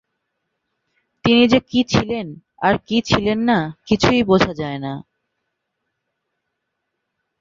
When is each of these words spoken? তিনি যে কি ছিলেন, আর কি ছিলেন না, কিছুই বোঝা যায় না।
তিনি 1.25 1.43
যে 1.47 1.59
কি 1.69 1.79
ছিলেন, 1.83 2.27
আর 2.61 2.75
কি 2.87 2.97
ছিলেন 3.01 3.39
না, 3.43 3.59
কিছুই 3.85 4.21
বোঝা 4.23 4.53
যায় 4.53 4.79
না। 4.79 4.93